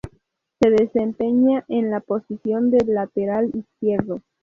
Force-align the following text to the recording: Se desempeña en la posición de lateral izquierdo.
Se 0.59 0.71
desempeña 0.71 1.63
en 1.67 1.91
la 1.91 1.99
posición 1.99 2.71
de 2.71 2.83
lateral 2.91 3.51
izquierdo. 3.53 4.23